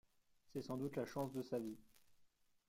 [0.47, 1.77] C'est sans doute la chance de sa vie.